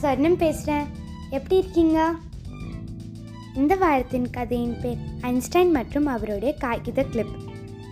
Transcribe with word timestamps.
ஸ்வர்ணம் 0.00 0.36
பேசுகிறேன் 0.36 0.86
எப்படி 1.30 1.56
இருக்கீங்க? 1.56 2.12
இந்த 3.54 3.74
வாரத்தின் 3.74 4.30
கதையின் 4.30 4.76
பேர் 4.82 5.00
ஐன்ஸ்டைன் 5.20 5.70
மற்றும் 5.70 6.06
அவருடைய 6.06 6.54
காகித 6.54 7.02
clip 7.02 7.34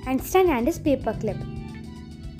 Einstein 0.04 0.50
and 0.56 0.66
his 0.66 0.80
paper 0.82 1.16
clip 1.16 1.42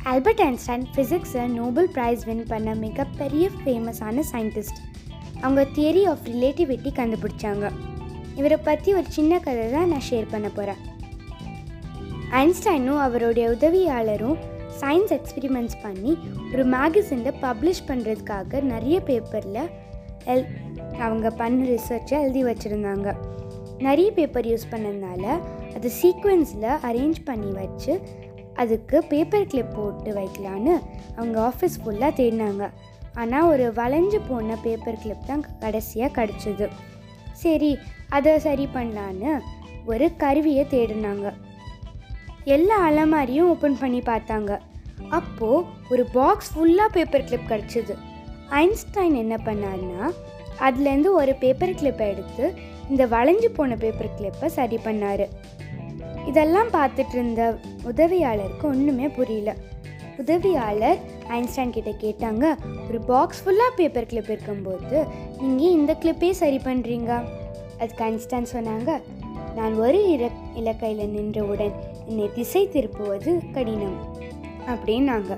Albert 0.03 0.41
Einstein 0.41 0.85
ஃபிசிக்ஸை 0.95 1.47
Nobel 1.47 1.89
prize 1.95 2.25
win 2.25 2.45
பண்ண 2.47 2.75
மிகப்பெரிய 2.75 3.51
ஃபேமஸான 3.65 4.23
சயின்டிஸ்ட் 4.33 4.81
அவங்க 5.41 5.67
தியரி 5.75 6.05
ஆஃப் 6.09 6.25
ரிலேட்டிவிட்டி 6.25 6.93
கண்டுபிடிச்சாங்க. 7.01 7.71
இவரை 8.37 8.57
பற்றி 8.57 8.95
ஒரு 8.95 9.07
சின்ன 9.09 9.39
கதை 9.39 9.71
தான் 9.71 9.89
நான் 9.89 10.07
ஷேர் 10.11 10.27
பண்ண 10.31 10.49
போகிறேன் 10.49 10.81
ஐன்ஸ்டைனும் 12.31 13.01
அவருடைய 13.01 13.49
உதவியாளரும் 13.51 14.39
சயின்ஸ் 14.81 15.13
எக்ஸ்பிரிமெண்ட்ஸ் 15.17 15.79
பண்ணி 15.83 16.13
ஒரு 16.53 16.65
மேகசினில் 16.77 17.39
பப்ளிஷ் 17.45 17.87
பண்ணுறதுக்காக 17.89 18.61
நிறைய 18.73 19.01
பேப்பரில் 19.01 19.65
எல் 20.33 20.47
அவங்க 21.07 21.31
பண்ண 21.31 21.65
ரிசர்ச்சை 21.65 22.17
எழுதி 22.25 22.45
வச்சுருந்தாங்க. 22.45 23.09
நிறைய 23.87 24.09
பேப்பர் 24.13 24.47
யூஸ் 24.47 24.71
பண்ணதுனால 24.71 25.25
அது 25.77 25.89
சீக்வன்ஸில் 26.01 26.69
அரேஞ்ச் 26.89 27.19
பண்ணி 27.25 27.51
வச்சு 27.61 27.93
அதுக்கு 28.55 28.97
பேப்பர் 29.09 29.47
கிளிப் 29.47 29.75
போட்டு 29.77 30.13
வைக்கலான்னு 30.21 30.75
அவங்க 31.17 31.37
ஆஃபீஸ் 31.51 31.77
ஃபுல்லாக 31.83 32.13
தேடினாங்க. 32.21 32.65
ஆனால் 33.15 33.49
ஒரு 33.53 33.67
வளைஞ்சு 33.77 34.19
போன 34.29 34.57
பேப்பர் 34.65 35.03
கிளிப் 35.03 35.27
தான் 35.27 35.45
கடைசியாக 35.61 36.17
கிடச்சிது. 36.19 36.69
சரி 37.43 37.79
அதை 38.17 38.39
சரி 38.39 38.69
பண்ணலான்னு 38.75 39.33
ஒரு 39.87 40.09
கருவியை 40.17 40.67
தேடினாங்க. 40.71 41.27
எல்லா 42.55 42.77
அலமாரியும் 42.89 43.49
ஓப்பன் 43.53 43.79
பண்ணி 43.81 44.01
பார்த்தாங்க. 44.11 44.53
அப்போது 45.19 45.65
ஒரு 45.93 46.05
பாக்ஸ் 46.17 46.51
ஃபுல்லாக 46.55 46.91
பேப்பர் 46.97 47.27
கிளிப் 47.29 47.51
கிடச்சிது. 47.51 47.95
ஐன்ஸ்டைன் 48.61 49.17
என்ன 49.23 49.35
பண்ணார்னா 49.47 50.03
அதுலேருந்து 50.67 51.11
ஒரு 51.21 51.33
பேப்பர் 51.43 51.79
கிளிப்பை 51.81 52.07
எடுத்து 52.13 52.45
இந்த 52.93 53.03
வளைஞ்சு 53.15 53.49
போன 53.57 53.77
பேப்பர் 53.85 54.15
கிளிப்பை 54.19 54.49
சரி 54.59 54.79
பண்ணார். 54.87 55.27
இதெல்லாம் 56.31 56.71
பார்த்துட்டு 56.77 57.17
இருந்த 57.19 57.43
உதவியாளருக்கு 57.91 58.67
ஒன்றுமே 58.73 59.09
புரியல. 59.19 59.51
உதவியாளர் 60.23 60.99
ஐன்ஸ்டைன் 61.37 61.75
கிட்ட 61.77 61.91
கேட்டாங்க 62.05 62.45
ஒரு 62.89 62.99
பாக்ஸ் 63.11 63.43
ஃபுல்லாக 63.43 63.73
பேப்பர் 63.81 64.09
கிளிப் 64.13 64.33
இருக்கும்போது 64.35 64.99
நீங்கள் 65.43 65.77
இந்த 65.79 65.93
கிளிப்பே 66.03 66.31
சரி 66.43 66.59
பண்ணுறீங்க 66.69 67.13
அதுக்கு 67.81 68.03
ஐன்ஸ்டைன் 68.11 68.53
சொன்னாங்க 68.55 68.91
நான் 69.59 69.77
ஒரு 69.85 70.01
இல 70.15 70.25
இலக்கையில் 70.61 71.13
நின்றவுடன் 71.15 71.77
என்னை 72.09 72.31
திசை 72.35 72.63
திருப்புவது 72.75 73.33
கடினம் 73.53 73.99
அப்படின்னாங்க. 74.73 75.33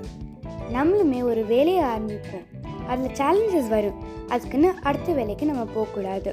நம்மளுமே 0.75 1.19
ஒரு 1.31 1.41
வேலையை 1.45 1.83
ஆரம்பிப்போம். 1.83 2.47
அதில் 2.87 3.17
சேலஞ்சஸ் 3.19 3.69
வரும். 3.75 3.99
அதுக்குன்னு 4.27 4.69
அடுத்த 4.81 5.13
வேலைக்கு 5.13 5.45
நம்ம 5.45 5.63
போகக்கூடாது. 5.63 6.31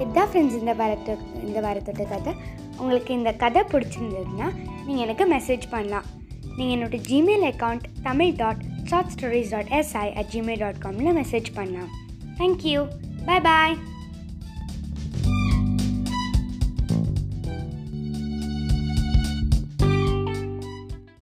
இதுதான் 0.00 0.28
ஃப்ரெண்ட்ஸ் 0.32 0.58
இந்த 0.60 0.72
வாரத்து 0.80 1.18
இந்த 1.46 1.60
வாரத்தோட 1.60 2.04
கதை. 2.14 2.32
உங்களுக்கு 2.78 3.12
இந்த 3.14 3.32
கதை 3.32 3.62
பிடிச்சிருந்ததுன்னா 3.72 4.48
நீங்கள் 4.86 5.04
எனக்கு 5.06 5.26
மெசேஜ் 5.34 5.66
பண்ணலாம். 5.70 6.06
நீங்கள் 6.56 6.76
என்னோடய 6.76 7.02
Gmail 7.10 7.46
account 7.52 7.86
Tamil 8.02 8.32
dot 8.42 8.62
short 8.84 9.12
stories 9.16 9.50
dot 9.50 9.72
S I 9.78 10.06
at 10.20 10.30
Gmail 10.32 10.58
dot 10.58 10.82
Kamil 10.84 11.18
message 11.20 11.50
பண்ணலாம். 11.54 11.90
Thank you 12.38 12.80
bye 13.26 13.40
bye 13.40 13.76